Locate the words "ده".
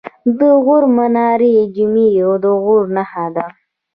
3.35-3.45